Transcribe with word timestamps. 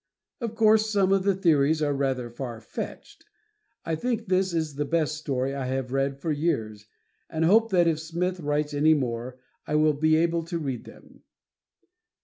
Of 0.39 0.55
course, 0.55 0.89
some 0.89 1.13
of 1.13 1.21
the 1.21 1.35
theories 1.35 1.79
are 1.79 1.93
rather 1.93 2.31
far 2.31 2.59
fetched. 2.59 3.23
I 3.85 3.93
think 3.93 4.25
this 4.25 4.51
is 4.51 4.73
the 4.73 4.83
best 4.83 5.15
story 5.15 5.53
I 5.53 5.67
have 5.67 5.91
read 5.91 6.17
for 6.19 6.31
years, 6.31 6.87
and 7.29 7.45
hope 7.45 7.69
that 7.69 7.85
if 7.87 7.99
Smith 7.99 8.39
writes 8.39 8.73
any 8.73 8.95
more, 8.95 9.37
I 9.67 9.75
will 9.75 9.93
be 9.93 10.15
able 10.15 10.43
to 10.45 10.57
read 10.57 10.85
them. 10.85 11.21